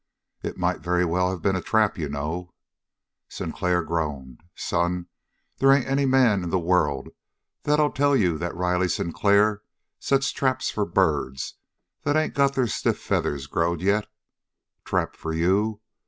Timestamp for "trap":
1.61-1.95, 14.85-15.15